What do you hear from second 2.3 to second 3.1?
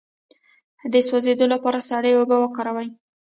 وکاروئ